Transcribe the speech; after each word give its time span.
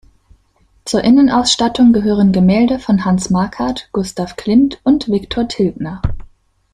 Zur 0.83 1.03
Innenausstattung 1.03 1.93
gehören 1.93 2.31
Gemälde 2.31 2.79
von 2.79 3.05
Hans 3.05 3.29
Makart, 3.29 3.89
Gustav 3.91 4.35
Klimt 4.35 4.79
und 4.83 5.07
Viktor 5.09 5.47
Tilgner. 5.47 6.01